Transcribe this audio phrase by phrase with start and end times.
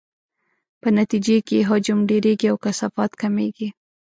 [0.81, 3.69] په نتیجې کې یې حجم ډیریږي او کثافت کمیږي.